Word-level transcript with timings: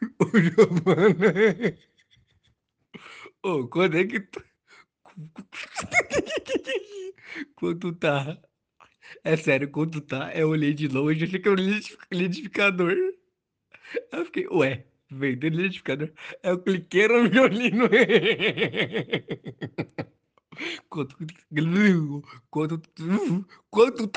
Ô, 0.20 0.38
Giovana. 0.38 1.32
Ô, 3.42 3.68
quando 3.68 3.96
é 3.98 4.04
que 4.06 4.20
tu. 4.20 4.42
Quando 7.54 7.94
tá. 7.94 8.38
É 9.24 9.36
sério, 9.36 9.70
quando 9.70 10.00
tá, 10.00 10.32
eu 10.34 10.48
olhei 10.50 10.72
de 10.74 10.88
longe, 10.88 11.24
achei 11.24 11.38
que 11.40 11.48
era 11.48 11.60
um 11.60 11.64
liquidificador. 12.12 12.94
Eu 14.12 14.24
fiquei, 14.26 14.46
ué, 14.48 14.86
vendendo 15.10 15.56
liquidificador. 15.56 16.12
Eu 16.42 16.58
cliquei 16.62 17.08
no 17.08 17.28
violino. 17.28 17.88
Quanto. 20.88 21.16
Quanto. 22.50 22.80
Quanto. 23.70 24.10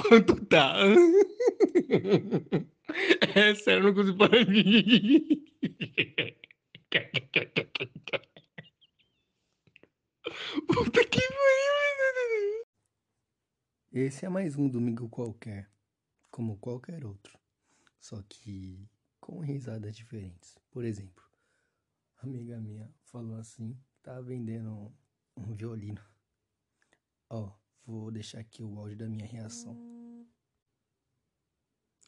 Quanto 0.00 0.44
tá? 0.46 0.76
É 3.36 3.54
sério, 3.54 3.84
não 3.84 3.94
consigo 3.94 4.18
parar 4.18 4.44
de 4.44 4.62
rir. 4.62 5.44
Puta 10.66 11.04
que 11.04 11.20
pariu. 11.20 12.66
Esse 13.92 14.26
é 14.26 14.28
mais 14.28 14.56
um 14.56 14.68
domingo 14.68 15.08
qualquer, 15.08 15.70
como 16.30 16.58
qualquer 16.58 17.04
outro, 17.04 17.38
só 18.00 18.22
que 18.28 18.88
com 19.20 19.40
risadas 19.40 19.96
diferentes. 19.96 20.58
Por 20.70 20.84
exemplo, 20.84 21.24
amiga 22.22 22.60
minha 22.60 22.92
falou 23.04 23.36
assim, 23.36 23.76
tá 24.02 24.20
vendendo 24.20 24.92
um 25.36 25.52
violino. 25.54 26.00
Ó, 27.28 27.52
vou 27.84 28.10
deixar 28.10 28.40
aqui 28.40 28.62
o 28.62 28.78
áudio 28.78 28.96
da 28.96 29.08
minha 29.08 29.26
reação. 29.26 29.76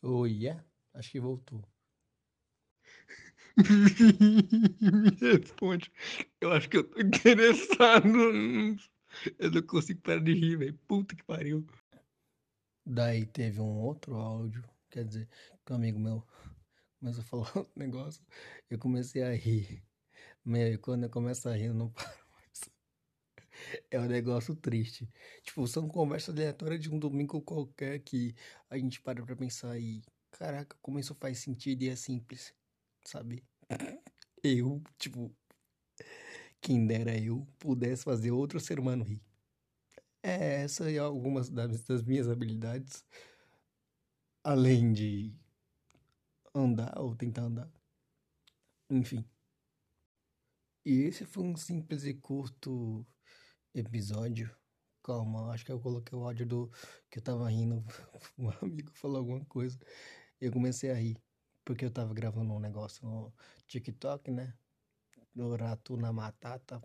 Oh, 0.03 0.27
yeah? 0.27 0.65
Acho 0.95 1.11
que 1.13 1.21
voltou. 1.21 1.63
Me 3.57 5.11
responde. 5.21 5.93
Eu 6.41 6.53
acho 6.53 6.69
que 6.69 6.79
eu 6.79 6.85
tô 6.85 7.01
interessado. 7.01 8.09
Eu 9.39 9.51
não 9.51 9.63
consigo 9.63 10.01
parar 10.01 10.21
de 10.21 10.33
rir, 10.33 10.57
velho. 10.57 10.79
Puta 10.89 11.15
que 11.15 11.23
pariu. 11.23 11.67
Daí 12.85 13.25
teve 13.27 13.61
um 13.61 13.79
outro 13.79 14.17
áudio, 14.17 14.65
quer 14.91 15.05
dizer, 15.05 15.29
que 15.65 15.73
um 15.73 15.77
amigo 15.77 16.01
meu 16.01 16.27
começou 16.99 17.23
a 17.23 17.27
falar 17.27 17.53
um 17.67 17.67
negócio, 17.77 18.25
eu 18.69 18.79
comecei 18.79 19.23
a 19.23 19.33
rir. 19.35 19.85
Meu, 20.45 20.75
e 20.75 20.79
quando 20.79 21.05
eu 21.05 21.11
começo 21.11 21.49
a 21.49 21.57
rir, 21.57 21.67
eu 21.67 21.75
não 21.75 21.91
paro. 21.91 22.22
É 23.91 23.99
um 24.01 24.07
negócio 24.07 24.55
triste. 24.55 25.09
Tipo, 25.43 25.67
são 25.67 25.89
conversas 25.89 26.35
aleatórias 26.35 26.81
de 26.81 26.91
um 26.91 26.99
domingo 26.99 27.41
qualquer 27.43 28.01
que 28.01 28.35
a 28.69 28.77
gente 28.79 29.01
para 29.01 29.25
pra 29.25 29.37
pensar 29.37 29.79
e, 29.79 30.03
caraca, 30.31 30.77
como 30.83 30.99
isso 30.99 31.15
faz 31.15 31.39
sentido 31.39 31.83
e 31.83 31.89
é 31.89 31.97
simples, 31.97 32.55
sabe? 33.05 33.45
Eu, 34.43 34.83
tipo, 34.99 35.35
quem 36.61 36.87
dera 36.87 37.17
eu 37.19 37.47
pudesse 37.59 38.05
fazer 38.05 38.31
outro 38.31 38.61
ser 38.61 38.79
humano 38.79 39.05
rir. 39.05 39.23
É, 40.23 40.63
essa 40.63 40.91
é 40.91 40.99
algumas 40.99 41.51
das, 41.51 41.83
das 41.85 42.03
minhas 42.03 42.29
habilidades. 42.29 43.05
Além 44.45 44.93
de 44.93 45.35
andar 46.55 46.99
ou 46.99 47.15
tentar 47.17 47.43
andar. 47.43 47.71
Enfim. 48.91 49.25
E 50.85 51.03
esse 51.03 51.25
foi 51.25 51.45
um 51.45 51.57
simples 51.57 52.05
e 52.05 52.15
curto 52.15 53.07
episódio. 53.75 54.55
Calma, 55.03 55.51
acho 55.51 55.65
que 55.65 55.73
eu 55.73 55.81
coloquei 55.81 56.17
o 56.17 56.25
áudio 56.25 56.47
do 56.47 56.71
que 57.11 57.19
eu 57.19 57.23
tava 57.23 57.49
rindo. 57.49 57.85
Um 58.39 58.51
amigo 58.63 58.91
falou 58.93 59.19
alguma 59.19 59.45
coisa. 59.47 59.79
Eu 60.41 60.53
comecei 60.53 60.91
a 60.91 60.95
rir. 60.95 61.17
Porque 61.65 61.85
eu 61.85 61.91
tava 61.91 62.13
gravando 62.15 62.53
um 62.53 62.61
negócio 62.61 63.07
no 63.07 63.33
TikTok, 63.67 64.31
né? 64.31 64.55
Do 65.35 65.55
Rato 65.57 65.97
na 65.97 66.13
Matata. 66.13 66.83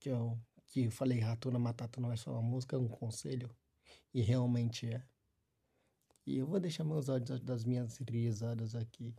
Que 0.00 0.10
eu, 0.10 0.38
que 0.66 0.84
eu 0.84 0.90
falei 0.90 1.18
Rato 1.20 1.50
na 1.50 1.58
Matata 1.58 2.00
não 2.00 2.12
é 2.12 2.16
só 2.16 2.32
uma 2.32 2.42
música, 2.42 2.76
é 2.76 2.78
um 2.78 2.88
conselho. 2.88 3.54
E 4.14 4.22
realmente 4.22 4.86
é. 4.86 5.04
E 6.26 6.38
eu 6.38 6.46
vou 6.46 6.60
deixar 6.60 6.84
meus 6.84 7.08
áudios 7.08 7.40
das 7.40 7.64
minhas 7.64 7.98
risadas 7.98 8.74
aqui. 8.74 9.14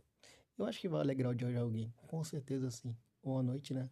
Eu 0.56 0.66
acho 0.66 0.80
que 0.80 0.88
vai 0.88 1.00
alegrar 1.00 1.32
o 1.32 1.34
dia 1.34 1.50
de 1.50 1.56
alguém. 1.56 1.92
Com 2.06 2.24
certeza 2.24 2.70
sim. 2.70 2.96
Boa 3.22 3.42
noite, 3.42 3.74
né? 3.74 3.90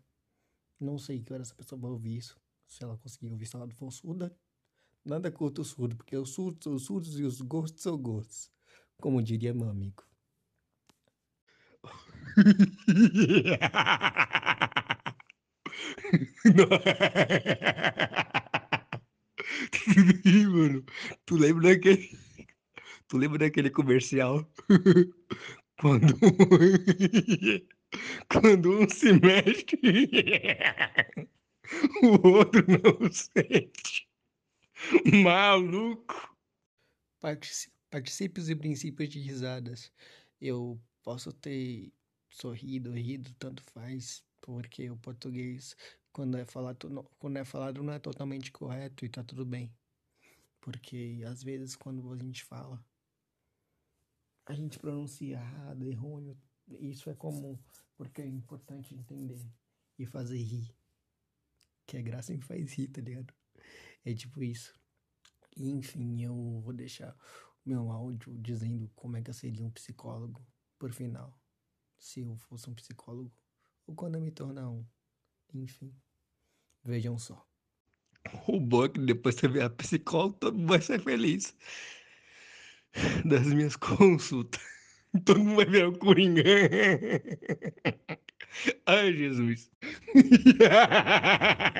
Não 0.80 0.98
sei 0.98 1.22
que 1.22 1.32
hora 1.32 1.42
essa 1.42 1.54
pessoa 1.54 1.80
vai 1.80 1.90
ouvir 1.90 2.16
isso. 2.16 2.41
Se 2.72 2.82
ela 2.82 2.96
conseguir 2.96 3.30
ouvir 3.30 3.46
se 3.46 3.54
ela 3.54 3.68
for 3.68 3.92
surda. 3.92 4.34
Nada 5.04 5.30
contra 5.30 5.60
o 5.60 5.64
surdo, 5.64 5.94
porque 5.94 6.16
os 6.16 6.30
surdos 6.30 6.64
são 6.64 6.78
surdos 6.78 7.20
e 7.20 7.22
os 7.22 7.42
gostos 7.42 7.82
são 7.82 7.98
gostos. 7.98 8.50
Como 8.98 9.22
diria 9.22 9.52
meu 9.52 9.68
amigo. 9.68 10.02
Mano, 20.50 20.82
tu 21.26 21.36
lembra 21.36 21.74
daquele. 21.74 22.18
Tu 23.06 23.18
lembra 23.18 23.38
daquele 23.38 23.68
comercial? 23.68 24.50
Quando. 25.78 26.16
Quando 28.28 28.80
um 28.80 28.88
se 28.88 29.12
mexe, 29.12 29.66
o 32.02 32.28
outro 32.28 32.64
não 32.66 33.12
sente. 33.12 34.08
Maluco. 35.22 36.36
Participes 37.90 38.48
e 38.48 38.56
princípios 38.56 39.08
de 39.08 39.20
risadas. 39.20 39.92
Eu 40.40 40.80
posso 41.02 41.32
ter 41.32 41.92
sorrido, 42.30 42.92
rido, 42.92 43.32
tanto 43.38 43.62
faz, 43.72 44.24
porque 44.40 44.90
o 44.90 44.96
português, 44.96 45.76
quando 46.12 46.36
é 46.36 46.44
falado, 46.44 47.08
quando 47.18 47.36
é 47.36 47.44
falado 47.44 47.82
não 47.82 47.92
é 47.92 47.98
totalmente 47.98 48.50
correto 48.50 49.04
e 49.04 49.08
tá 49.08 49.22
tudo 49.22 49.44
bem. 49.44 49.72
Porque 50.60 51.22
às 51.26 51.42
vezes 51.42 51.76
quando 51.76 52.10
a 52.12 52.16
gente 52.16 52.44
fala, 52.44 52.82
a 54.46 54.54
gente 54.54 54.78
pronuncia 54.78 55.36
errado, 55.36 55.86
errôneo, 55.86 56.36
isso 56.80 57.10
é 57.10 57.14
comum, 57.14 57.58
porque 57.96 58.22
é 58.22 58.26
importante 58.26 58.94
entender 58.94 59.46
e 59.98 60.06
fazer 60.06 60.38
rir. 60.38 60.74
Que 61.92 61.98
a 61.98 62.00
graça 62.00 62.32
me 62.32 62.40
faz 62.40 62.72
rir, 62.72 62.88
tá 62.88 63.02
ligado? 63.02 63.34
É 64.02 64.14
tipo 64.14 64.42
isso. 64.42 64.72
enfim, 65.54 66.22
eu 66.22 66.62
vou 66.64 66.72
deixar 66.72 67.14
o 67.66 67.68
meu 67.68 67.90
áudio 67.90 68.34
dizendo 68.38 68.90
como 68.94 69.18
é 69.18 69.22
que 69.22 69.28
eu 69.28 69.34
seria 69.34 69.62
um 69.62 69.70
psicólogo 69.70 70.42
por 70.78 70.90
final. 70.90 71.38
Se 71.98 72.20
eu 72.20 72.34
fosse 72.34 72.70
um 72.70 72.74
psicólogo, 72.74 73.30
ou 73.86 73.94
quando 73.94 74.14
eu 74.14 74.22
me 74.22 74.30
tornar 74.30 74.70
um. 74.70 74.86
Enfim, 75.52 75.94
vejam 76.82 77.18
só. 77.18 77.46
O 78.48 78.58
bom 78.58 78.86
é 78.86 78.88
que 78.88 78.98
depois 78.98 79.34
você 79.34 79.46
vê 79.46 79.60
a 79.60 79.68
psicóloga, 79.68 80.38
todo 80.38 80.58
mundo 80.58 80.70
vai 80.70 80.80
ser 80.80 80.98
feliz. 80.98 81.54
Das 83.26 83.46
minhas 83.48 83.76
consultas. 83.76 84.62
Todo 85.26 85.40
mundo 85.40 85.56
vai 85.56 85.66
ver 85.66 85.88
o 85.88 85.98
Coringa. 85.98 86.42
Ai, 88.86 89.12
Jesus. 89.12 89.70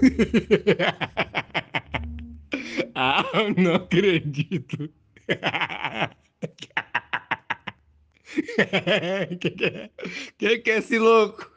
ah, 2.94 3.24
não 3.56 3.74
acredito. 3.74 4.88
Quem 10.38 10.62
que 10.62 10.70
é 10.70 10.78
esse 10.78 10.98
louco? 10.98 11.49